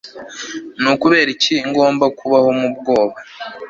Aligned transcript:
ni 0.81 0.87
ukubera 0.93 1.29
iki 1.35 1.53
ngomba 1.69 2.05
kubaho 2.17 2.49
mu 2.59 2.67
bwoba 2.75 3.15